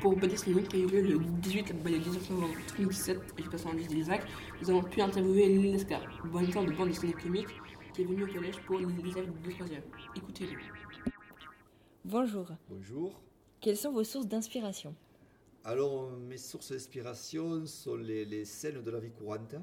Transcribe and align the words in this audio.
Pour 0.00 0.16
BD 0.16 0.36
Cinéma 0.36 0.62
qui 0.62 0.76
a 0.76 0.78
eu 0.80 0.86
lieu 0.86 1.02
le 1.02 1.18
18 1.18 1.74
le 1.84 1.98
19 1.98 2.30
novembre 2.30 2.54
2017 2.76 3.18
et 3.38 3.42
je 3.42 3.48
passe 3.48 3.66
en 3.66 3.72
liste 3.72 3.90
des 3.90 3.98
Isaac, 3.98 4.22
nous 4.60 4.70
avons 4.70 4.82
pu 4.82 5.00
interviewer 5.00 5.48
Lescar, 5.48 6.00
moniteur 6.24 6.64
de 6.64 6.72
bande 6.72 6.88
dessinée 6.88 7.12
comique 7.12 7.48
qui 7.94 8.02
est 8.02 8.04
venu 8.04 8.24
au 8.24 8.26
collège 8.26 8.60
pour 8.66 8.78
les 8.78 8.86
élèves 8.86 9.30
de 9.40 9.50
3e. 9.50 9.82
Écoutez-le. 10.16 10.58
Bonjour. 12.04 12.50
Bonjour. 12.68 13.20
Quelles 13.60 13.76
sont 13.76 13.92
vos 13.92 14.04
sources 14.04 14.26
d'inspiration? 14.26 14.94
Alors, 15.64 16.10
mes 16.10 16.38
sources 16.38 16.72
d'inspiration 16.72 17.66
sont 17.66 17.96
les, 17.96 18.24
les 18.24 18.44
scènes 18.44 18.82
de 18.82 18.90
la 18.90 18.98
vie 18.98 19.10
courante. 19.10 19.54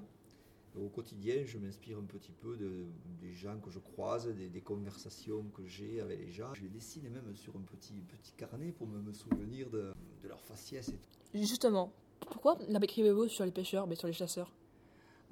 Au 0.76 0.90
quotidien, 0.90 1.44
je 1.46 1.60
m'inspire 1.60 2.00
un 2.00 2.04
petit 2.04 2.32
peu 2.32 2.58
de, 2.58 2.86
des 3.22 3.32
gens 3.34 3.60
que 3.60 3.70
je 3.70 3.80
croise, 3.80 4.28
des, 4.28 4.62
conversations 4.62 5.44
que 5.56 5.66
j'ai 5.66 6.02
avec 6.02 6.20
les 6.20 6.32
gens. 6.32 6.54
Je 6.56 6.64
les 6.64 6.70
dessine 6.70 7.08
même 7.10 7.36
sur 7.36 7.56
un 7.56 7.62
petit, 7.62 7.94
petit 7.94 8.34
carnet 8.34 8.72
pour 8.72 8.88
me, 8.88 9.14
souvenir 9.14 9.70
de, 9.70 9.94
de 10.24 10.28
leur 10.28 10.42
faciès. 10.42 10.92
Justement, 11.34 11.94
pourquoi 12.22 12.58
l'écrivez-vous 12.68 13.28
sur 13.28 13.46
les 13.46 13.52
pêcheurs 13.52 13.86
mais 13.86 13.96
sur 13.96 14.08
les 14.08 14.14
chasseurs? 14.14 14.52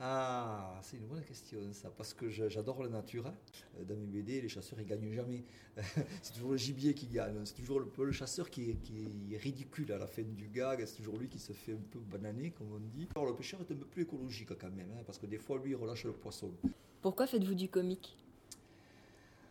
Ah, 0.03 0.79
c'est 0.81 0.97
une 0.97 1.05
bonne 1.05 1.23
question 1.23 1.59
ça, 1.73 1.91
parce 1.95 2.15
que 2.15 2.27
j'adore 2.27 2.81
la 2.81 2.89
nature. 2.89 3.27
hein. 3.27 3.35
Dans 3.87 3.95
mes 3.95 4.07
BD, 4.07 4.41
les 4.41 4.49
chasseurs 4.49 4.79
ils 4.79 4.85
gagnent 4.87 5.11
jamais. 5.13 5.43
c'est 6.23 6.33
toujours 6.33 6.51
le 6.51 6.57
gibier 6.57 6.95
qui 6.95 7.05
gagne. 7.05 7.39
C'est 7.45 7.53
toujours 7.53 7.79
le, 7.79 7.87
le 8.03 8.11
chasseur 8.11 8.49
qui 8.49 8.71
est, 8.71 8.75
qui 8.77 9.05
est 9.31 9.37
ridicule 9.37 9.91
à 9.91 9.99
la 9.99 10.07
fin 10.07 10.23
du 10.23 10.47
gag. 10.47 10.83
C'est 10.87 10.95
toujours 10.97 11.17
lui 11.19 11.27
qui 11.29 11.37
se 11.37 11.53
fait 11.53 11.73
un 11.73 11.83
peu 11.91 11.99
bananer, 11.99 12.49
comme 12.49 12.71
on 12.73 12.79
dit. 12.79 13.07
Alors 13.15 13.27
le 13.27 13.35
pêcheur 13.35 13.59
est 13.61 13.71
un 13.71 13.75
peu 13.75 13.85
plus 13.85 14.01
écologique 14.01 14.55
quand 14.57 14.71
même, 14.71 14.89
hein, 14.97 15.03
parce 15.05 15.19
que 15.19 15.27
des 15.27 15.37
fois 15.37 15.59
lui 15.59 15.69
il 15.71 15.75
relâche 15.75 16.05
le 16.05 16.13
poisson. 16.13 16.51
Pourquoi 17.01 17.27
faites-vous 17.27 17.53
du 17.53 17.69
comique? 17.69 18.17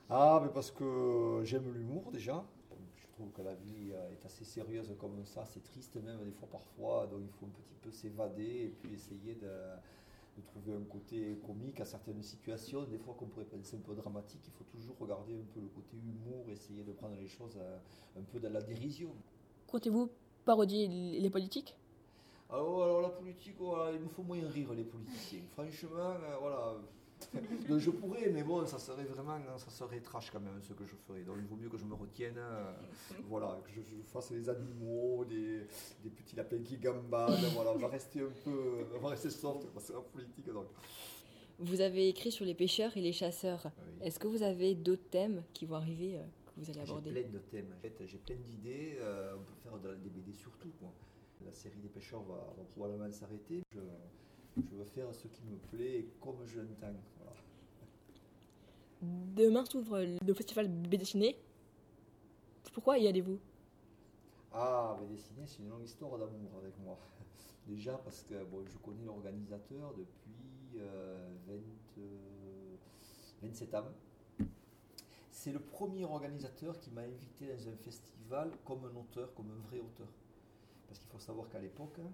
Ah, 0.09 0.41
mais 0.43 0.51
parce 0.53 0.71
que 0.73 1.43
j'aime 1.45 1.73
l'humour 1.73 2.11
déjà. 2.13 2.45
Je 2.97 3.07
trouve 3.13 3.31
que 3.33 3.43
la 3.43 3.55
vie 3.55 3.93
euh, 3.93 4.13
est 4.13 4.25
assez 4.27 4.45
sérieuse 4.45 4.93
comme 4.99 5.25
ça, 5.27 5.45
c'est 5.47 5.63
triste 5.63 5.97
même 5.97 6.25
des 6.25 6.33
fois 6.33 6.49
parfois, 6.51 7.07
donc 7.07 7.21
il 7.27 7.33
faut 7.39 7.47
un 7.47 7.51
petit 7.51 7.75
peu 7.83 7.91
s'évader 7.91 8.65
et 8.65 8.75
puis 8.81 8.95
essayer 8.95 9.35
de, 9.35 9.49
de 10.41 10.47
trouver 10.47 10.75
un 10.75 10.85
côté 10.85 11.39
comique 11.47 11.81
à 11.81 11.85
certaines 11.85 12.23
situations. 12.23 12.85
Des 12.85 12.99
fois 12.99 13.15
qu'on 13.19 13.27
pourrait 13.27 13.45
penser 13.45 13.77
un 13.77 13.81
peu 13.81 13.95
dramatique, 13.95 14.41
il 14.47 14.53
faut 14.53 14.65
toujours 14.65 14.97
regarder 14.99 15.35
un 15.35 15.47
peu 15.55 15.61
le 15.61 15.69
côté 15.69 15.97
humour, 15.97 16.49
essayer 16.51 16.83
de 16.83 16.93
prendre 16.93 17.17
les 17.17 17.29
choses 17.29 17.59
un 18.17 18.23
peu 18.23 18.41
dans 18.41 18.53
la 18.53 18.63
dérision. 18.63 19.11
Comptez-vous 19.67 20.11
parodier 20.45 20.89
les 20.89 21.31
politiques? 21.31 21.77
Alors, 22.49 22.83
alors 22.83 23.01
la 23.03 23.11
politique, 23.11 23.55
voilà, 23.59 23.93
il 23.93 24.01
me 24.01 24.09
faut 24.09 24.23
moins 24.23 24.41
rire 24.49 24.73
les 24.73 24.83
politiciens. 24.83 25.43
Franchement, 25.53 26.17
euh, 26.21 26.37
voilà. 26.41 26.75
Donc, 27.69 27.79
je 27.79 27.91
pourrais, 27.91 28.29
mais 28.31 28.43
bon, 28.43 28.65
ça 28.67 28.79
serait 28.79 29.05
vraiment, 29.05 29.39
ça 29.59 29.71
serait 29.71 30.01
trash 30.01 30.31
quand 30.31 30.41
même 30.41 30.61
ce 30.63 30.73
que 30.73 30.85
je 30.85 30.95
ferais. 31.07 31.23
Donc 31.23 31.37
il 31.39 31.47
vaut 31.47 31.57
mieux 31.57 31.69
que 31.69 31.77
je 31.79 31.85
me 31.85 31.95
retienne, 31.95 32.35
euh, 32.39 32.73
voilà, 33.29 33.61
que 33.65 33.71
je, 33.73 33.81
je 33.83 34.03
fasse 34.03 34.31
les 34.31 34.49
animaux, 34.49 35.25
des, 35.25 35.67
des 36.03 36.11
petits 36.11 36.37
lapins 36.37 36.63
qui 36.63 36.77
gambadent, 36.79 37.33
voilà, 37.55 37.73
on 37.73 37.79
va 37.79 37.89
rester 37.89 38.21
un 38.21 38.33
peu, 38.45 38.87
on 38.97 38.99
va 39.01 39.11
rester 39.11 39.31
soft, 39.31 39.67
c'est 39.79 39.93
la 39.93 40.01
politique 40.01 40.47
donc. 40.53 40.67
Vous 41.59 41.81
avez 41.83 42.09
écrit 42.09 42.33
sur 42.33 42.47
les 42.47 42.55
pêcheurs 42.55 42.97
et 42.97 43.03
les 43.03 43.13
chasseurs. 43.13 43.71
Oui. 44.01 44.07
Est-ce 44.07 44.19
que 44.19 44.27
vous 44.27 44.43
avez 44.43 44.75
d'autres 44.75 45.11
thèmes 45.11 45.43
qui 45.53 45.67
vont 45.67 45.75
arriver 45.77 46.17
euh, 46.17 46.23
que 46.47 46.53
vous 46.57 46.71
allez 46.71 46.81
J'ai 46.87 46.91
aborder 46.91 47.11
plein 47.11 47.29
de 47.31 47.39
thèmes, 47.39 47.75
en 47.77 47.81
fait, 47.81 47.95
j'ai 48.07 48.17
plein 48.19 48.37
d'idées, 48.37 48.97
euh, 49.01 49.35
on 49.37 49.43
peut 49.45 49.55
faire 49.63 49.79
de 49.79 49.89
la- 49.91 49.95
des 49.97 50.09
BD 50.09 50.33
sur 50.33 50.51
tout. 50.57 50.73
quoi. 50.81 50.91
La 51.45 51.53
série 51.53 51.79
des 51.79 51.89
pêcheurs 51.89 52.23
va, 52.23 52.35
va 52.57 52.65
probablement 52.75 53.11
s'arrêter. 53.13 53.63
Je, 53.75 53.81
je 54.57 54.75
veux 54.77 54.85
faire 54.85 55.15
ce 55.15 55.29
qui 55.29 55.43
me 55.45 55.57
plaît 55.71 55.99
et 56.01 56.09
comme 56.21 56.45
je 56.47 56.61
l'entends. 56.61 56.99
Voilà. 57.19 57.37
Demain 59.03 59.65
s'ouvre 59.65 60.01
le 60.01 60.35
festival 60.35 60.69
BD 60.69 61.05
Ciné. 61.05 61.37
Pourquoi 62.73 62.99
y 62.99 63.09
allez-vous? 63.09 63.39
Ah, 64.53 64.97
mais 65.01 65.07
dessiner, 65.07 65.47
c'est 65.47 65.61
une 65.61 65.69
longue 65.69 65.85
histoire 65.85 66.19
d'amour 66.19 66.51
avec 66.61 66.79
moi. 66.81 66.99
Déjà 67.67 67.97
parce 67.99 68.23
que 68.23 68.43
bon, 68.45 68.65
je 68.67 68.77
connais 68.79 69.05
l'organisateur 69.05 69.95
depuis 69.95 70.79
euh, 70.79 71.31
20, 71.47 71.55
euh, 71.99 72.77
27 73.43 73.75
ans. 73.75 73.85
C'est 75.31 75.53
le 75.53 75.61
premier 75.61 76.05
organisateur 76.05 76.79
qui 76.81 76.91
m'a 76.91 77.03
invité 77.03 77.47
dans 77.47 77.69
un 77.69 77.77
festival 77.77 78.51
comme 78.65 78.85
un 78.85 78.99
auteur, 78.99 79.33
comme 79.35 79.51
un 79.51 79.69
vrai 79.69 79.79
auteur. 79.79 80.09
Parce 80.87 80.99
qu'il 80.99 81.09
faut 81.09 81.19
savoir 81.21 81.49
qu'à 81.49 81.61
l'époque, 81.61 81.97
hein, 82.01 82.11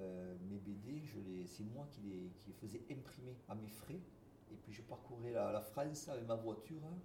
euh, 0.00 0.36
mes 0.48 0.58
BD, 0.58 1.02
c'est 1.46 1.64
moi 1.64 1.86
qui 1.90 2.00
les, 2.02 2.52
faisais 2.60 2.80
imprimer 2.90 3.36
à 3.48 3.54
mes 3.54 3.68
frais. 3.68 4.00
Et 4.52 4.56
puis 4.62 4.72
je 4.72 4.82
parcourais 4.82 5.32
la, 5.32 5.60
France 5.60 6.08
avec 6.08 6.26
ma 6.26 6.34
voiture 6.34 6.80
hein, 6.84 6.96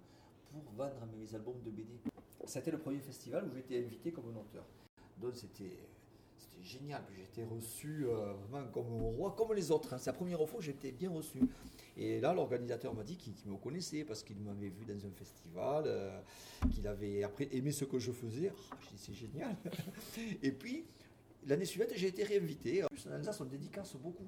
pour 0.50 0.62
vendre 0.76 1.06
mes 1.16 1.34
albums 1.34 1.62
de 1.62 1.70
BD. 1.70 2.00
C'était 2.44 2.70
le 2.70 2.78
premier 2.78 3.00
festival 3.00 3.46
où 3.48 3.52
j'étais 3.52 3.78
invité 3.78 4.12
comme 4.12 4.28
un 4.28 4.40
auteur. 4.40 4.64
Donc 5.18 5.34
c'était 5.36 5.78
génial. 6.62 7.02
Puis 7.06 7.22
J'ai 7.34 7.44
reçu 7.44 8.06
euh, 8.06 8.32
vraiment 8.48 8.68
comme 8.68 8.86
un 8.86 9.16
roi, 9.16 9.34
comme 9.36 9.52
les 9.54 9.70
autres. 9.70 9.92
hein. 9.94 9.98
C'est 9.98 10.10
la 10.10 10.16
première 10.16 10.38
fois 10.48 10.58
que 10.58 10.64
j'étais 10.64 10.92
bien 10.92 11.10
reçu. 11.10 11.40
Et 11.96 12.20
là, 12.20 12.34
l'organisateur 12.34 12.94
m'a 12.94 13.04
dit 13.04 13.16
qu'il 13.16 13.34
me 13.46 13.56
connaissait 13.56 14.04
parce 14.04 14.22
qu'il 14.22 14.38
m'avait 14.38 14.68
vu 14.68 14.84
dans 14.84 15.06
un 15.06 15.10
festival, 15.10 15.84
euh, 15.86 16.20
qu'il 16.70 16.86
avait 16.86 17.22
après 17.22 17.48
aimé 17.52 17.72
ce 17.72 17.84
que 17.84 17.98
je 17.98 18.12
faisais. 18.12 18.52
Ah, 18.70 18.76
j'ai 18.82 18.96
dit, 18.96 18.98
c'est 18.98 19.14
génial. 19.14 19.56
Et 20.42 20.52
puis, 20.52 20.84
l'année 21.46 21.64
suivante, 21.64 21.90
j'ai 21.94 22.08
été 22.08 22.24
réinvité. 22.24 22.84
En 22.84 22.88
plus, 22.88 23.06
en 23.06 23.12
Alsace, 23.12 23.40
on 23.40 23.44
dédicace 23.44 23.94
beaucoup. 23.96 24.26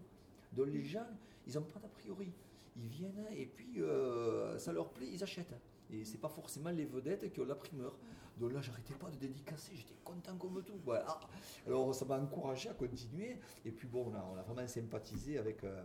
Donc 0.53 0.69
les 0.69 0.85
gens, 0.85 1.07
ils 1.47 1.55
n'ont 1.55 1.63
pas 1.63 1.81
d'a 1.81 1.89
priori. 1.89 2.33
Ils 2.77 2.89
viennent 2.89 3.27
et 3.37 3.47
puis 3.47 3.83
euh, 3.83 4.59
ça 4.59 4.73
leur 4.73 4.91
plaît, 4.91 5.09
ils 5.13 5.23
achètent. 5.23 5.55
Et 5.91 6.05
c'est 6.05 6.19
pas 6.19 6.29
forcément 6.29 6.71
les 6.71 6.85
vedettes 6.85 7.33
qui 7.33 7.41
ont 7.41 7.47
la 7.47 7.55
primeur. 7.55 7.97
Donc 8.39 8.53
là, 8.53 8.61
j'arrêtais 8.61 8.95
pas 8.95 9.11
de 9.11 9.17
dédicacer, 9.17 9.73
j'étais 9.75 9.97
content 10.05 10.37
comme 10.37 10.63
tout. 10.63 10.79
Ah, 10.93 11.19
alors 11.67 11.93
ça 11.95 12.05
m'a 12.05 12.19
encouragé 12.19 12.69
à 12.69 12.75
continuer. 12.75 13.37
Et 13.65 13.73
puis 13.73 13.89
bon, 13.89 14.13
on 14.13 14.15
a, 14.15 14.43
vraiment 14.43 14.67
sympathisé 14.69 15.39
avec 15.39 15.65
euh, 15.65 15.83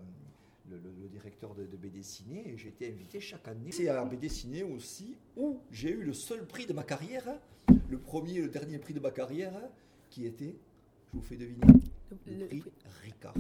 le 0.70 1.08
directeur 1.10 1.56
de, 1.56 1.66
de 1.66 1.78
BD 1.78 2.04
Ciné 2.04 2.48
et 2.48 2.58
j'ai 2.58 2.70
été 2.70 2.88
invité 2.88 3.20
chaque 3.20 3.48
année. 3.48 3.72
C'est 3.72 3.88
à 3.88 4.06
BD 4.06 4.30
Ciné 4.30 4.64
aussi 4.64 5.18
où 5.36 5.62
j'ai 5.72 5.90
eu 5.92 6.04
le 6.04 6.14
seul 6.14 6.46
prix 6.46 6.68
de 6.68 6.74
ma 6.74 6.84
carrière, 6.84 7.26
le 7.90 7.98
premier 7.98 8.36
et 8.36 8.42
le 8.42 8.50
dernier 8.50 8.78
prix 8.78 8.94
de 8.94 9.00
ma 9.00 9.12
carrière, 9.12 9.54
qui 10.10 10.28
était, 10.28 10.56
je 11.14 11.20
vous 11.20 11.24
fais 11.24 11.36
deviner, 11.36 11.62
le, 12.28 12.34
Le- 12.40 12.48
prix 12.48 12.64
Ricard. 13.04 13.34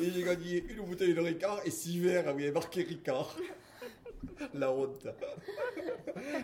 Et 0.00 0.10
j'ai 0.10 0.22
gagné 0.22 0.64
une 0.68 0.84
bouteille 0.84 1.14
de 1.14 1.20
Ricard 1.20 1.60
et 1.64 1.70
six 1.70 1.98
verres 1.98 2.26
y 2.26 2.28
avait 2.28 2.52
marqué 2.52 2.82
Ricard. 2.82 3.36
La 4.54 4.72
honte. 4.72 5.06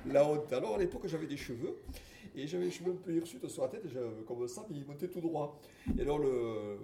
La 0.06 0.26
honte. 0.26 0.52
Alors 0.52 0.74
à 0.74 0.78
l'époque 0.78 1.06
j'avais 1.06 1.26
des 1.26 1.36
cheveux 1.36 1.76
et 2.34 2.46
j'avais 2.46 2.64
les 2.64 2.70
cheveux 2.70 2.92
un 2.92 2.96
peu 2.96 3.12
hirsutes 3.14 3.48
sur 3.48 3.62
la 3.62 3.68
tête, 3.68 3.82
j'avais 3.92 4.06
comme 4.26 4.46
ça, 4.48 4.66
mais 4.68 4.76
ils 4.78 4.86
montaient 4.86 5.08
tout 5.08 5.20
droit. 5.20 5.60
Et 5.96 6.02
alors 6.02 6.18
le 6.18 6.78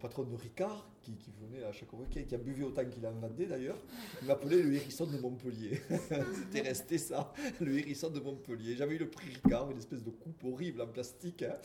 patron 0.00 0.24
de 0.24 0.34
Ricard, 0.34 0.88
qui, 1.02 1.12
qui 1.12 1.30
venait 1.32 1.62
à 1.64 1.72
chaque 1.72 1.92
week-end, 1.92 2.22
qui 2.26 2.34
a 2.34 2.38
buvé 2.38 2.64
autant 2.64 2.84
qu'il 2.84 3.06
en 3.06 3.12
vendait 3.12 3.46
d'ailleurs, 3.46 3.76
il 4.22 4.28
m'appelait 4.28 4.62
le 4.62 4.74
hérisson 4.74 5.06
de 5.06 5.18
Montpellier. 5.18 5.80
C'était 6.34 6.62
resté 6.62 6.98
ça, 6.98 7.32
le 7.60 7.78
hérisson 7.78 8.10
de 8.10 8.20
Montpellier. 8.20 8.76
J'avais 8.76 8.96
eu 8.96 8.98
le 8.98 9.08
prix 9.10 9.28
Ricard, 9.34 9.70
une 9.70 9.78
espèce 9.78 10.02
de 10.02 10.10
coupe 10.10 10.42
horrible 10.44 10.80
en 10.82 10.86
plastique, 10.86 11.42
hein. 11.42 11.56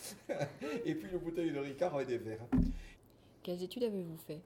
et 0.86 0.96
puis 0.96 1.10
une 1.12 1.20
bouteille 1.20 1.52
de 1.52 1.60
Ricard 1.60 1.96
avec 1.96 2.08
des 2.08 2.18
verres. 2.18 2.46
Quelles 3.44 3.64
études 3.64 3.84
avez-vous 3.84 4.18
fait? 4.18 4.42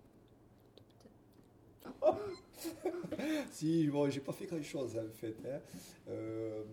Si, 3.51 3.87
bon, 3.87 4.09
j'ai 4.09 4.19
pas 4.19 4.33
fait 4.33 4.45
grand 4.45 4.61
chose 4.61 4.97
en 4.97 5.09
fait. 5.13 5.35
hein. 5.45 5.59
Euh, 6.09 6.63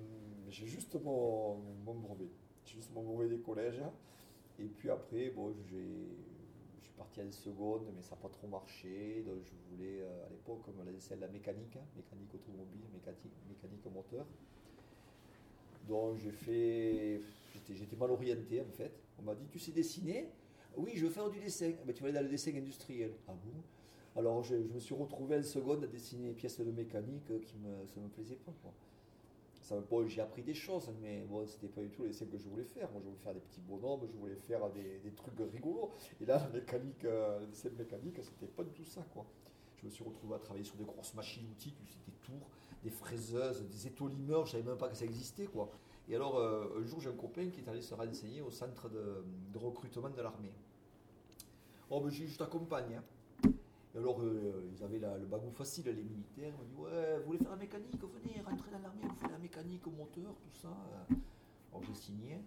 j'ai 0.50 0.66
juste 0.66 0.97
mon, 1.03 1.56
mon 1.84 1.94
brevet. 1.94 2.28
J'ai 2.65 2.76
juste 2.76 2.91
mon 2.94 3.03
brevet 3.03 3.28
des 3.28 3.38
collèges. 3.38 3.81
Et 4.59 4.65
puis 4.65 4.91
après, 4.91 5.31
bon, 5.31 5.55
j'ai, 5.69 6.09
suis 6.96 7.04
parti 7.04 7.20
en 7.20 7.32
seconde, 7.32 7.92
mais 7.94 8.02
ça 8.02 8.14
n'a 8.14 8.22
pas 8.22 8.28
trop 8.28 8.46
marché. 8.48 9.22
Je 9.24 9.74
voulais, 9.74 10.00
euh, 10.00 10.26
à 10.26 10.30
l'époque, 10.30 10.66
me 10.68 10.82
à 10.82 11.16
la 11.16 11.28
mécanique, 11.28 11.76
hein, 11.76 11.84
mécanique 11.94 12.34
automobile, 12.34 12.84
mécanique, 12.92 13.32
mécanique 13.48 13.86
moteur. 13.92 14.26
Donc 15.88 16.19
j'ai 16.19 16.32
fait. 16.32 17.20
J'étais, 17.69 17.96
mal 17.96 18.10
orienté 18.10 18.60
en 18.60 18.70
fait. 18.70 18.93
On 19.19 19.22
m'a 19.22 19.34
dit 19.34 19.46
Tu 19.50 19.58
sais 19.58 19.72
dessiner? 19.72 20.28
Oui, 20.76 20.93
je 20.94 21.06
veux 21.06 21.12
faire 21.12 21.31
du 21.31 21.38
dessin. 21.38 21.72
Ben, 21.87 21.94
tu 21.94 22.02
vas 22.02 22.08
aller 22.08 22.19
dans 22.19 22.25
le 22.25 22.28
dessin 22.28 22.54
industriel. 22.54 23.12
Ah 23.28 23.32
bon? 23.32 24.20
Alors 24.20 24.42
je, 24.42 24.56
me 24.56 24.81
suis 24.81 24.94
retrouvé 24.94 25.37
en 25.37 25.42
seconde 25.42 25.84
à 25.84 25.87
dessiner 25.87 26.28
des 26.28 26.34
pièces 26.34 26.58
de 26.58 26.70
mécanique 26.70 27.26
qui 27.42 27.56
me, 27.58 28.02
me 28.02 28.08
plaisait 28.08 28.37
pas. 28.37 28.52
Ça, 29.66 29.74
j'ai 30.06 30.20
appris 30.20 30.44
des 30.44 30.54
choses, 30.54 30.88
mais 31.02 31.24
bon, 31.28 31.44
c'était 31.44 31.66
pas 31.66 31.80
du 31.80 31.90
tout 31.90 32.02
les 32.02 32.10
dessins 32.10 32.26
que 32.26 32.38
je 32.38 32.48
voulais 32.48 32.62
faire. 32.62 32.88
Moi, 32.92 33.00
je 33.02 33.08
voulais 33.08 33.18
faire 33.18 33.34
des 33.34 33.40
petits 33.40 33.60
bonhommes, 33.60 34.06
je 34.08 34.16
voulais 34.16 34.36
faire 34.36 34.70
des, 34.70 35.00
des 35.00 35.10
trucs 35.10 35.34
rigolos. 35.52 35.90
Et 36.20 36.24
là, 36.24 36.38
la 36.38 36.48
mécanique, 36.50 37.04
euh, 37.04 37.40
le 37.40 37.46
dessin 37.48 37.70
mécanique, 37.76 38.20
c'était 38.22 38.46
pas 38.46 38.62
du 38.62 38.70
tout 38.70 38.84
ça. 38.84 39.04
Quoi. 39.12 39.26
Je 39.78 39.86
me 39.86 39.90
suis 39.90 40.04
retrouvé 40.04 40.36
à 40.36 40.38
travailler 40.38 40.64
sur 40.64 40.76
des 40.76 40.84
grosses 40.84 41.12
machines-outils, 41.14 41.72
tu 41.72 41.84
sais, 41.84 41.98
des 42.06 42.12
tours, 42.22 42.48
des 42.84 42.90
fraiseuses, 42.90 43.66
des 43.66 43.88
étolimeurs, 43.88 44.46
je 44.46 44.52
savais 44.52 44.62
même 44.62 44.78
pas 44.78 44.88
que 44.88 44.94
ça 44.96 45.04
existait. 45.04 45.46
Quoi. 45.46 45.68
Et 46.08 46.14
alors, 46.14 46.38
euh, 46.38 46.78
un 46.80 46.84
jour, 46.84 47.00
j'ai 47.00 47.10
un 47.10 47.16
copain 47.16 47.50
qui 47.50 47.58
est 47.58 47.68
allé 47.68 47.82
se 47.82 47.92
renseigner 47.92 48.42
au 48.42 48.52
centre 48.52 48.88
de, 48.88 49.24
recrutement 49.58 50.10
de 50.10 50.22
l'armée. 50.22 50.52
Oh, 51.90 52.08
j'ai 52.08 52.26
dit, 52.26 52.30
je 52.30 52.38
t'accompagne. 52.38 52.94
hein. 52.94 53.04
Alors, 53.96 54.20
euh, 54.20 54.69
ils 54.76 54.82
avaient 54.84 54.98
la- 54.98 55.16
le 55.16 55.25
bagou 55.26 55.50
facile, 55.50 55.87
les 55.87 56.02
militaires. 56.02 56.52
Ils 56.52 56.52
m'ont 56.52 56.64
dit 56.64 56.75
Ouais, 56.94 57.19
vous 57.20 57.25
voulez 57.26 57.38
faire 57.38 57.50
la 57.50 57.56
mécanique 57.56 57.94
Venez, 58.00 58.40
rentrez 58.44 58.70
dans 58.70 58.78
l'armée, 58.81 59.02
vous 59.02 59.16
faites 59.16 59.31
ça. 60.52 60.69
Alors 61.72 61.82
j'ai 61.84 61.94
signé. 61.94 62.38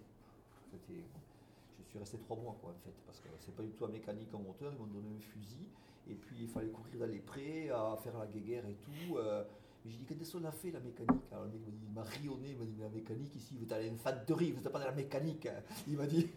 Je 1.80 1.84
suis 1.90 1.98
resté 2.00 2.18
trois 2.20 2.38
mois 2.38 2.56
quoi 2.62 2.72
en 2.72 2.80
fait, 2.86 2.94
parce 3.06 3.20
que 3.20 3.30
c'est 3.40 3.56
pas 3.56 3.64
du 3.64 3.72
tout 3.72 3.86
un 3.86 3.90
mécanique 3.90 4.34
en 4.34 4.40
moteur, 4.40 4.72
ils 4.74 4.78
m'ont 4.80 4.86
donné 4.86 5.10
un 5.18 5.20
fusil, 5.20 5.66
et 6.08 6.14
puis 6.14 6.36
il 6.42 6.48
fallait 6.48 6.68
courir 6.70 7.00
dans 7.00 7.08
les 7.08 7.20
prés, 7.20 7.70
à 7.72 7.98
faire 8.04 8.18
la 8.20 8.28
guéguerre 8.28 8.66
et 8.68 8.76
tout. 8.76 9.18
euh, 9.18 9.44
mais 9.84 9.92
j'ai 9.92 9.98
dit, 9.98 10.06
qu'est-ce 10.06 10.38
qu'on 10.38 10.44
a 10.44 10.52
fait 10.52 10.70
la 10.72 10.80
mécanique? 10.82 11.24
Alors 11.32 11.46
le 11.46 11.52
mec 11.52 11.62
m'a 11.96 12.04
rionné, 12.04 12.50
il 12.52 12.58
m'a 12.58 12.66
dit, 12.66 12.74
mais 12.78 12.84
la 12.84 12.90
mécanique 12.90 13.34
ici, 13.36 13.56
vous 13.58 13.64
êtes 13.64 13.72
à 13.72 13.80
l'infanterie, 13.80 14.52
vous 14.52 14.62
n'êtes 14.62 14.72
pas 14.72 14.80
dans 14.80 14.86
la 14.86 14.92
mécanique. 14.92 15.46
hein. 15.48 15.64
Il 15.88 15.98
m'a 15.98 16.06
dit. 16.06 16.28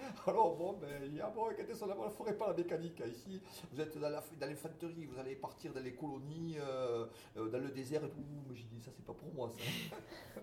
Alors 0.26 0.56
bon, 0.56 0.74
ben, 0.80 0.88
il 1.06 1.16
y 1.16 1.20
a 1.20 1.28
bon, 1.28 1.48
qu'est-ce 1.56 1.80
qu'on 1.80 1.90
a, 1.90 2.06
ne 2.06 2.10
ferait 2.10 2.36
pas 2.36 2.48
la 2.48 2.54
mécanique 2.54 3.00
hein. 3.00 3.08
ici. 3.10 3.40
Vous 3.72 3.80
êtes 3.80 3.98
dans 3.98 4.08
l'infanterie, 4.08 5.06
vous 5.06 5.18
allez 5.18 5.34
partir 5.34 5.72
dans 5.72 5.80
les 5.80 5.94
colonies, 5.94 6.56
euh, 6.58 7.06
euh, 7.36 7.48
dans 7.48 7.58
le 7.58 7.70
désert 7.70 8.04
et 8.04 8.10
tout. 8.10 8.24
Mais 8.48 8.54
j'ai 8.54 8.64
dit, 8.64 8.80
ça 8.80 8.90
c'est 8.94 9.04
pas 9.04 9.14
pour 9.14 9.32
moi 9.34 9.50
ça. 9.50 10.40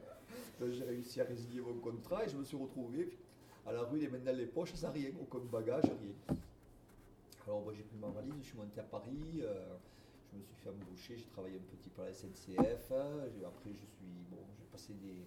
Donc, 0.59 0.69
j'ai 0.71 0.83
réussi 0.83 1.21
à 1.21 1.25
résilier 1.25 1.61
mon 1.61 1.75
contrat 1.75 2.25
et 2.25 2.29
je 2.29 2.37
me 2.37 2.43
suis 2.43 2.57
retrouvé 2.57 3.17
à 3.65 3.73
la 3.73 3.81
rue, 3.81 3.99
les 3.99 4.07
mains 4.07 4.19
dans 4.19 4.35
les 4.35 4.45
poches, 4.45 4.73
sans 4.73 4.91
rien, 4.91 5.09
aucun 5.19 5.43
bagage, 5.45 5.83
rien. 5.83 6.37
Alors 7.45 7.61
moi 7.61 7.73
j'ai 7.73 7.83
pris 7.83 7.97
ma 7.97 8.09
valise, 8.09 8.33
je 8.41 8.47
suis 8.47 8.57
monté 8.57 8.79
à 8.81 8.83
Paris, 8.83 9.39
euh, 9.41 9.77
je 10.33 10.37
me 10.37 10.43
suis 10.43 10.55
fait 10.55 10.69
embaucher, 10.69 11.17
j'ai 11.17 11.27
travaillé 11.27 11.55
un 11.55 11.77
petit 11.77 11.89
peu 11.89 12.01
à 12.01 12.05
la 12.05 12.13
SNCF, 12.13 12.91
après 12.91 13.71
je 13.71 13.85
suis, 13.85 14.11
bon, 14.29 14.37
j'ai 14.59 14.65
passé 14.69 14.93
des, 14.95 15.25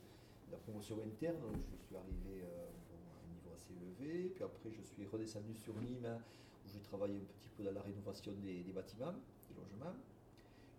la 0.51 0.59
promotion 0.59 0.99
interne, 1.01 1.41
je 1.73 1.87
suis 1.87 1.97
arrivé 1.97 2.45
euh, 2.45 2.67
bon, 2.91 3.20
assez 3.61 3.75
élevé, 3.77 4.31
puis 4.35 4.45
après 4.45 4.71
je 4.73 4.81
suis 4.83 5.05
redescendu 5.07 5.55
sur 5.55 5.75
Nîmes, 5.77 6.19
où 6.65 6.69
j'ai 6.73 6.81
travaillé 6.81 7.17
un 7.17 7.25
petit 7.39 7.49
peu 7.57 7.65
dans 7.65 7.73
la 7.73 7.83
rénovation 7.83 8.33
des, 8.41 8.63
des 8.63 8.73
bâtiments, 8.73 9.13
des 9.49 9.55
logements. 9.55 9.95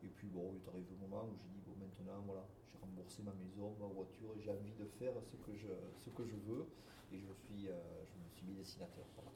Et 0.03 0.07
puis 0.07 0.27
bon, 0.27 0.51
il 0.53 0.61
est 0.65 0.69
arrivé 0.69 0.87
le 0.99 1.07
moment 1.07 1.25
où 1.29 1.35
j'ai 1.37 1.49
dit 1.53 1.61
bon 1.65 1.75
maintenant 1.77 2.21
voilà, 2.25 2.43
j'ai 2.73 2.79
remboursé 2.81 3.21
ma 3.23 3.33
maison, 3.33 3.75
ma 3.79 3.87
voiture, 3.87 4.33
j'ai 4.39 4.49
envie 4.49 4.73
de 4.73 4.85
faire 4.97 5.13
ce 5.21 5.35
que 5.37 5.53
je, 5.55 5.67
ce 5.99 6.09
que 6.09 6.25
je 6.25 6.35
veux 6.49 6.65
et 7.13 7.19
je 7.19 7.25
me 7.25 7.33
suis, 7.35 7.67
euh, 7.67 7.77
je 8.09 8.17
me 8.17 8.27
suis 8.29 8.45
mis 8.47 8.55
dessinateur. 8.55 9.05
Voilà. 9.15 9.29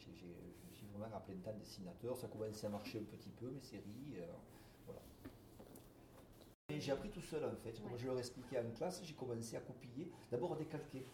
Je 0.00 0.08
me 0.08 0.72
suis 0.72 0.86
vraiment 0.96 1.14
à 1.14 1.20
plein 1.20 1.36
temps 1.36 1.52
dessinateur, 1.58 2.16
ça 2.16 2.28
commençait 2.28 2.66
à 2.66 2.70
marcher 2.70 2.98
un 3.00 3.04
petit 3.04 3.28
peu 3.30 3.50
mes 3.50 3.60
séries, 3.60 4.16
euh, 4.16 4.26
voilà. 4.86 5.00
Et 6.70 6.80
j'ai 6.80 6.92
appris 6.92 7.10
tout 7.10 7.20
seul 7.20 7.44
en 7.44 7.54
fait, 7.56 7.72
comme 7.82 7.92
Ouais. 7.92 7.98
je 7.98 8.06
leur 8.06 8.18
expliquais 8.18 8.58
en 8.58 8.70
classe, 8.74 9.02
j'ai 9.04 9.14
commencé 9.14 9.56
à 9.56 9.60
copier, 9.60 10.10
d'abord 10.30 10.54
à 10.54 10.56
décalquer. 10.56 11.04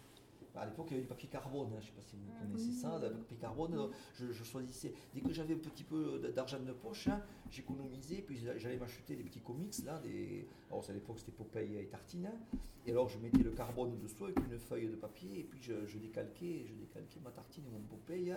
À 0.56 0.66
l'époque, 0.66 0.86
il 0.90 0.92
y 0.92 0.94
avait 0.94 1.02
du 1.02 1.08
papier 1.08 1.28
carbone, 1.28 1.66
hein, 1.72 1.80
je 1.80 1.86
ne 1.86 1.90
sais 1.90 1.92
pas 1.96 2.02
si 2.02 2.14
vous 2.16 2.22
Ah 2.36 2.42
connaissez 2.44 2.70
ça, 2.72 2.98
le 3.02 3.10
papier 3.16 3.36
carbone, 3.36 3.74
euh, 3.74 3.88
je, 4.14 4.30
je 4.32 4.44
choisissais, 4.44 4.92
dès 5.12 5.20
que 5.20 5.32
j'avais 5.32 5.54
un 5.54 5.58
petit 5.58 5.82
peu 5.82 6.20
d- 6.20 6.32
d'argent 6.32 6.60
de 6.60 6.72
poche, 6.72 7.08
hein, 7.08 7.20
j'économisais, 7.50 8.22
puis 8.22 8.36
j'a- 8.36 8.56
j'allais 8.56 8.76
m'acheter 8.76 9.16
des 9.16 9.24
petits 9.24 9.40
comics, 9.40 9.74
là, 9.84 9.98
des... 9.98 10.46
alors 10.70 10.88
à 10.88 10.92
l'époque 10.92 11.18
c'était 11.18 11.32
Popeye 11.32 11.78
et 11.78 11.86
Tartine, 11.86 12.26
hein, 12.26 12.56
et 12.86 12.92
alors 12.92 13.08
je 13.08 13.18
mettais 13.18 13.42
le 13.42 13.50
carbone 13.50 13.98
dessous 13.98 14.26
avec 14.26 14.38
une 14.38 14.58
feuille 14.58 14.86
de 14.88 14.94
papier, 14.94 15.40
et 15.40 15.44
puis 15.44 15.60
je, 15.60 15.86
je 15.86 15.98
décalquais, 15.98 16.64
je 16.68 16.74
décalquais 16.74 17.20
ma 17.24 17.30
Tartine 17.30 17.64
et 17.66 17.70
mon 17.70 17.80
Popeye 17.80 18.32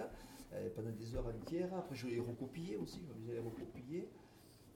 euh, 0.54 0.70
pendant 0.76 0.90
des 0.92 1.16
heures 1.16 1.28
entières, 1.28 1.72
après 1.76 1.96
je 1.96 2.08
les 2.08 2.20
recopiais 2.20 2.78
aussi, 2.78 3.00
je 3.04 3.14
m'amusais 3.14 3.32
à 3.34 3.36
les 3.36 3.42
recopier, 3.48 4.10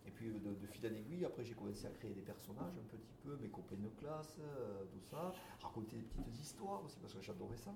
et 0.08 0.12
puis 0.12 0.30
euh, 0.30 0.56
de, 0.62 0.68
fil 0.68 0.86
en 0.88 0.96
aiguille, 0.96 1.26
après 1.26 1.44
j'ai 1.44 1.54
commencé 1.54 1.86
à 1.86 1.90
créer 1.90 2.12
des 2.12 2.22
personnages 2.22 2.78
un 2.78 2.98
petit 2.98 3.14
peu, 3.24 3.38
mes 3.38 3.50
copains 3.50 3.76
de 3.76 3.90
classe, 4.00 4.38
euh, 4.40 4.84
tout 4.92 5.02
ça, 5.02 5.34
raconter 5.62 5.98
des 5.98 6.04
petites 6.04 6.40
histoires 6.40 6.84
aussi, 6.84 6.98
parce 7.00 7.14
que 7.14 7.22
j'adorais 7.22 7.58
ça. 7.58 7.74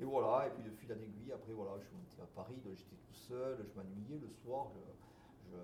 Et 0.00 0.04
voilà, 0.04 0.46
et 0.46 0.50
puis 0.50 0.62
de 0.62 0.70
fil 0.70 0.90
en 0.92 0.96
aiguille, 0.96 1.32
après 1.32 1.52
voilà, 1.52 1.72
je 1.78 1.86
suis 1.86 1.94
monté 1.94 2.22
à 2.22 2.26
Paris, 2.34 2.56
j'étais 2.64 2.96
tout 2.96 3.14
seul, 3.14 3.58
je 3.62 3.78
m'ennuyais 3.78 4.18
le 4.18 4.30
soir, 4.30 4.68
je, 4.72 5.56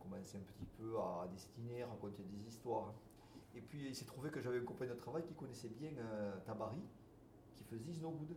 commençais 0.00 0.38
un 0.38 0.40
petit 0.40 0.66
peu 0.78 0.98
à 0.98 1.28
dessiner, 1.30 1.84
raconter 1.84 2.24
des 2.24 2.48
histoires. 2.48 2.92
Et 3.54 3.60
puis 3.60 3.86
il 3.88 3.94
s'est 3.94 4.06
trouvé 4.06 4.30
que 4.30 4.40
j'avais 4.40 4.58
un 4.58 4.64
copain 4.64 4.86
de 4.86 4.94
travail 4.94 5.22
qui 5.22 5.34
connaissait 5.34 5.68
bien 5.68 5.90
euh, 5.96 6.36
Tabari, 6.44 6.82
qui 7.54 7.62
faisait 7.64 7.92
Snowwood. 7.92 8.34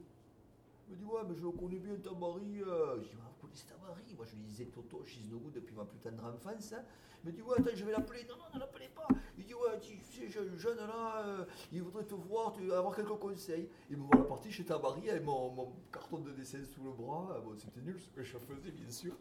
Il 0.87 0.91
me 0.93 0.97
dit 0.97 1.03
ouais 1.05 1.21
mais 1.27 1.35
je 1.35 1.47
connais 1.47 1.79
bien 1.79 1.95
Tabari. 1.95 2.61
euh. 2.61 2.97
Je 3.01 3.07
dis 3.09 3.15
ah, 3.19 3.29
vous 3.33 3.41
connaissez 3.47 3.65
Tabari 3.67 4.03
Moi 4.15 4.25
je 4.25 4.35
lui 4.35 4.43
disais 4.43 4.65
Toto 4.65 5.03
Snowwood 5.03 5.53
depuis 5.53 5.73
ma 5.75 5.85
plus 5.85 5.99
tendre 5.99 6.23
enfance. 6.25 6.73
hein. 6.73 6.83
Il 7.23 7.31
me 7.31 7.35
dit 7.35 7.41
ouais 7.41 7.55
attends 7.57 7.71
je 7.75 7.83
vais 7.85 7.91
l'appeler. 7.91 8.23
Non 8.29 8.35
non 8.37 8.43
ne 8.53 8.59
l'appelez 8.59 8.89
pas. 8.89 9.07
Il 9.37 9.45
dit 9.45 9.53
ouais 9.55 9.79
tu 9.81 9.97
sais 9.97 10.29
je- 10.29 10.55
jeune 10.57 10.77
là, 10.77 11.25
euh, 11.25 11.45
il 11.71 11.81
voudrait 11.81 12.03
te 12.05 12.13
voir, 12.13 12.53
tu 12.53 12.71
avoir 12.71 12.95
quelques 12.95 13.17
conseils. 13.19 13.67
Il 13.89 13.97
me 13.97 14.03
voit 14.03 14.17
la 14.17 14.23
partie 14.25 14.51
chez 14.51 14.63
Tabari 14.63 15.09
avec 15.09 15.23
mon, 15.23 15.73
carton 15.91 16.19
de 16.19 16.31
dessin 16.31 16.63
sous 16.63 16.83
le 16.83 16.91
bras. 16.91 17.41
Bon 17.43 17.55
c'était 17.57 17.81
nul 17.81 17.99
ce 17.99 18.09
que 18.09 18.21
je 18.21 18.37
faisais 18.37 18.71
bien 18.71 18.89
sûr. 18.91 19.15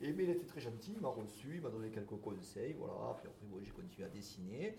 Et 0.00 0.12
mais 0.12 0.22
il 0.24 0.30
était 0.30 0.46
très 0.46 0.60
gentil, 0.60 0.92
il 0.94 1.00
m'a 1.00 1.08
reçu, 1.08 1.56
il 1.56 1.60
m'a 1.60 1.70
donné 1.70 1.90
quelques 1.90 2.20
conseils, 2.20 2.74
voilà. 2.74 3.14
Puis 3.18 3.26
après, 3.26 3.46
bon, 3.46 3.58
j'ai 3.60 3.72
continué 3.72 4.06
à 4.06 4.08
dessiner. 4.10 4.78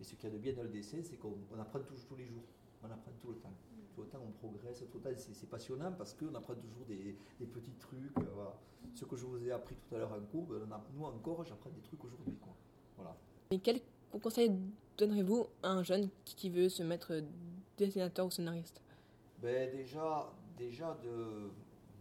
Et 0.00 0.02
ce 0.04 0.14
qu'il 0.14 0.30
y 0.30 0.32
a 0.32 0.34
de 0.34 0.38
bien 0.38 0.54
dans 0.54 0.62
le 0.62 0.70
dessin, 0.70 0.96
c'est 1.02 1.16
qu'on 1.18 1.36
on 1.54 1.60
apprend 1.60 1.78
toujours 1.80 2.06
tous 2.06 2.16
les 2.16 2.24
jours. 2.26 2.42
On 2.82 2.90
apprend 2.90 3.12
tout 3.20 3.28
le 3.30 3.36
temps. 3.36 3.52
Tout 3.94 4.02
le 4.02 4.08
temps, 4.08 4.20
on 4.26 4.30
progresse. 4.32 4.82
Tout 4.90 4.98
le 4.98 5.04
temps, 5.14 5.18
c'est 5.32 5.48
passionnant 5.50 5.92
parce 5.92 6.14
qu'on 6.14 6.34
apprend 6.34 6.54
toujours 6.54 6.84
des, 6.86 7.16
des 7.38 7.46
petits 7.46 7.72
trucs. 7.78 8.16
euh, 8.18 8.30
voilà. 8.34 8.54
Ce 8.94 9.04
que 9.04 9.16
je 9.16 9.24
vous 9.26 9.44
ai 9.46 9.52
appris 9.52 9.74
tout 9.76 9.94
à 9.94 9.98
l'heure 9.98 10.12
en 10.12 10.20
cours, 10.30 10.44
ben, 10.46 10.66
nous 10.94 11.04
encore, 11.04 11.44
j'apprends 11.44 11.70
des 11.70 11.80
trucs 11.82 12.02
aujourd'hui. 12.04 12.34
Voilà. 12.96 13.14
Et 13.50 13.58
quel 13.58 13.80
conseil 14.22 14.52
donnerez-vous 14.96 15.46
à 15.62 15.70
un 15.70 15.82
jeune 15.82 16.08
qui 16.24 16.50
veut 16.50 16.68
se 16.68 16.82
mettre 16.82 17.22
dessinateur 17.76 18.26
ou 18.26 18.30
scénariste? 18.30 18.80
Ben, 19.42 19.70
déjà, 19.70 20.32
déjà 20.56 20.96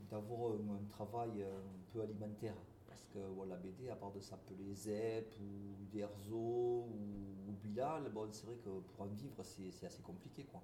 d'avoir 0.09 0.51
un, 0.51 0.75
un 0.75 0.89
travail 0.89 1.41
euh, 1.41 1.57
un 1.57 1.93
peu 1.93 2.01
alimentaire. 2.01 2.55
Parce 2.99 3.25
que 3.25 3.49
la 3.49 3.55
BD, 3.55 3.89
à 3.89 3.95
part 3.95 4.11
de 4.11 4.19
s'appeler 4.19 4.73
ZEP 4.75 5.35
ou 5.39 5.85
Derzo 5.91 6.35
ou, 6.35 7.47
ou 7.47 7.51
Bilal, 7.63 8.11
bon, 8.11 8.27
c'est 8.31 8.45
vrai 8.45 8.57
que 8.57 8.69
pour 8.69 9.01
en 9.01 9.07
vivre, 9.07 9.41
c'est, 9.43 9.85
assez 9.85 10.01
compliqué. 10.01 10.43
Quoi. 10.43 10.61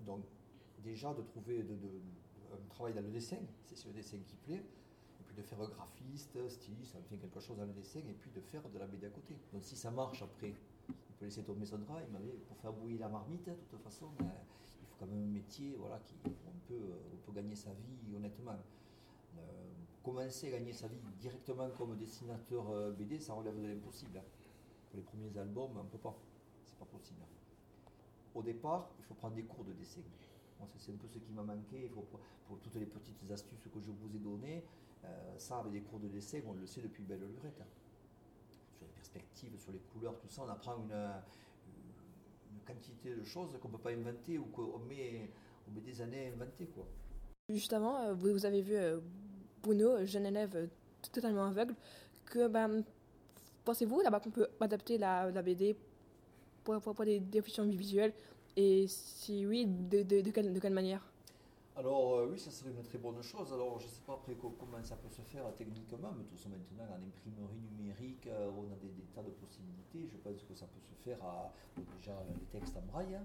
Donc, 0.00 0.24
déjà 0.82 1.14
de 1.14 1.22
trouver 1.22 1.64
un 2.52 2.68
travail 2.68 2.94
dans 2.94 3.02
le 3.02 3.10
dessin, 3.10 3.38
c'est 3.64 3.86
le 3.86 3.94
dessin 3.94 4.18
qui 4.26 4.36
plaît. 4.36 4.64
Et 5.20 5.24
puis 5.24 5.34
de 5.34 5.42
faire 5.42 5.58
graphiste, 5.58 6.48
styliste, 6.48 6.96
enfin 6.96 7.16
quelque 7.16 7.40
chose 7.40 7.56
dans 7.56 7.66
le 7.66 7.72
dessin, 7.72 8.00
et 8.00 8.14
puis 8.14 8.30
de 8.30 8.40
faire 8.40 8.68
de 8.68 8.78
la 8.78 8.86
BD 8.86 9.06
à 9.06 9.10
côté. 9.10 9.36
Donc 9.52 9.64
si 9.64 9.76
ça 9.76 9.90
marche 9.90 10.22
après, 10.22 10.54
il 10.88 11.14
peut 11.18 11.24
laisser 11.24 11.42
tomber 11.42 11.66
son 11.66 11.78
travail, 11.78 12.04
mais 12.12 12.32
pour 12.46 12.56
faire 12.56 12.72
bouillir 12.72 13.00
la 13.00 13.08
marmite, 13.08 13.46
de 13.46 13.54
toute 13.70 13.82
façon, 13.82 14.06
ben, 14.18 14.26
il 14.26 14.86
faut 14.86 14.96
quand 14.98 15.06
même 15.06 15.22
un 15.22 15.32
métier 15.32 15.76
voilà, 15.78 15.98
qui, 16.00 16.14
on, 16.24 16.68
peut, 16.68 16.74
euh, 16.74 17.28
on 17.28 17.32
gagner 17.32 17.54
sa 17.54 17.70
vie 17.70 18.16
honnêtement. 18.16 18.56
Euh, 19.36 19.68
commencer 20.02 20.48
à 20.48 20.58
gagner 20.58 20.72
sa 20.72 20.88
vie 20.88 20.98
directement 21.20 21.68
comme 21.76 21.96
dessinateur 21.96 22.70
euh, 22.70 22.92
BD, 22.92 23.18
ça 23.18 23.34
relève 23.34 23.60
de 23.60 23.66
l'impossible. 23.66 24.18
hein. 24.18 24.24
Pour 24.90 24.96
les 24.96 25.02
premiers 25.02 25.36
albums, 25.38 25.70
on 25.76 25.84
ne 25.84 25.88
peut 25.88 25.98
pas. 25.98 26.16
C'est 26.64 26.78
pas 26.78 26.86
possible. 26.86 27.20
Au 28.34 28.42
départ, 28.42 28.90
il 28.98 29.04
faut 29.04 29.14
prendre 29.14 29.34
des 29.34 29.42
cours 29.42 29.64
de 29.64 29.72
dessin. 29.72 30.00
C'est 30.76 30.92
un 30.92 30.96
peu 30.96 31.06
ce 31.06 31.18
qui 31.18 31.32
m'a 31.32 31.42
manqué. 31.42 31.82
Il 31.84 31.88
faut, 31.90 32.06
pour, 32.46 32.58
toutes 32.58 32.74
les 32.76 32.86
petites 32.86 33.30
astuces 33.30 33.68
que 33.72 33.80
je 33.80 33.90
vous 33.90 34.14
ai 34.14 34.18
données, 34.18 34.64
euh, 35.04 35.38
ça, 35.38 35.58
avec 35.58 35.72
des 35.72 35.80
cours 35.82 36.00
de 36.00 36.08
dessin, 36.08 36.40
on 36.46 36.54
le 36.54 36.66
sait 36.66 36.80
depuis 36.80 37.02
belle 37.04 37.20
lurette. 37.20 37.60
hein. 37.60 37.66
Sur 38.76 38.86
les 38.86 38.92
perspectives, 38.92 39.58
sur 39.58 39.72
les 39.72 39.78
couleurs, 39.92 40.18
tout 40.18 40.28
ça, 40.28 40.42
on 40.44 40.48
apprend 40.48 40.76
une, 40.78 41.12
quantité 42.66 43.14
de 43.14 43.24
choses 43.24 43.56
qu'on 43.62 43.68
ne 43.68 43.72
peut 43.74 43.82
pas 43.82 43.92
inventer 43.92 44.36
ou 44.36 44.44
qu'on 44.46 44.78
met, 44.80 45.30
des 45.68 46.00
années 46.02 46.26
à 46.26 46.32
inventer. 46.32 46.66
Quoi. 46.66 46.86
Juste 47.48 47.72
avant, 47.72 47.96
euh, 47.96 48.14
vous 48.14 48.44
avez 48.44 48.60
vu 48.60 48.74
Bruno, 49.62 50.04
jeune 50.04 50.26
élève 50.26 50.56
euh, 50.56 50.66
totalement 51.12 51.46
aveugle, 51.46 51.74
que 52.26 52.48
ben, 52.48 52.82
pensez-vous 53.64 54.00
là-bas 54.00 54.20
qu'on 54.20 54.30
peut 54.30 54.48
adapter 54.60 54.98
la, 54.98 55.30
BD 55.42 55.76
pour, 56.64 56.80
pour, 56.80 57.04
des 57.04 57.20
déficients 57.20 57.66
visuels? 57.66 58.12
Et 58.56 58.86
si 58.88 59.46
oui, 59.46 59.66
de, 59.66 60.02
quelle, 60.30 60.72
manière? 60.72 61.04
Alors 61.76 62.16
euh, 62.16 62.28
oui, 62.30 62.38
ça 62.38 62.50
serait 62.50 62.70
une 62.70 62.82
très 62.82 62.98
bonne 62.98 63.22
chose. 63.22 63.52
Alors 63.52 63.78
je 63.78 63.86
ne 63.86 63.90
sais 63.90 64.00
pas 64.04 64.14
après 64.14 64.34
co- 64.34 64.56
comment 64.58 64.82
ça 64.82 64.96
peut 64.96 65.08
se 65.08 65.22
faire 65.22 65.44
techniquement, 65.56 66.12
mais 66.16 66.24
tout 66.24 66.36
ça 66.36 66.48
maintenant 66.48 66.92
en 66.92 67.06
imprimerie 67.06 67.60
numérique, 67.78 68.26
euh, 68.26 68.50
on 68.50 68.72
a 68.72 68.76
des, 68.76 68.90
tas 69.14 69.22
de 69.22 69.30
possibilités. 69.30 70.08
Je 70.10 70.16
pense 70.16 70.42
que 70.42 70.54
ça 70.54 70.66
peut 70.66 70.80
se 70.80 70.94
faire 71.04 71.22
à 71.22 71.52
déjà 71.96 72.16
les 72.28 72.58
textes 72.58 72.76
en 72.76 72.82
braille. 72.92 73.14
hein. 73.14 73.24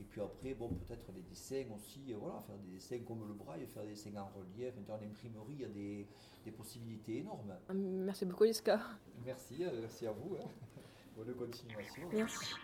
Et 0.00 0.04
puis 0.04 0.20
après, 0.20 0.54
bon, 0.54 0.68
peut-être 0.68 1.10
les 1.12 1.22
dessins 1.22 1.64
aussi, 1.74 2.12
euh, 2.12 2.16
voilà, 2.20 2.40
faire 2.46 2.56
des 2.58 2.68
dessins 2.74 2.98
comme 3.06 3.26
le 3.26 3.34
braille, 3.34 3.66
faire 3.66 3.82
des 3.82 3.90
dessins 3.90 4.10
en 4.16 4.26
relief. 4.28 4.74
En 4.88 4.94
imprimerie, 4.94 5.54
il 5.54 5.60
y 5.60 5.64
a 5.64 5.68
des, 5.68 6.06
des 6.44 6.52
possibilités 6.52 7.18
énormes. 7.18 7.52
Merci 7.74 8.24
beaucoup, 8.24 8.44
Iska. 8.44 8.80
Merci, 9.24 9.64
euh, 9.64 9.80
merci 9.80 10.06
à 10.06 10.12
vous. 10.12 10.36
hein. 10.36 10.48
Bonne 11.16 11.34
continuation. 11.34 12.02
Merci. 12.12 12.54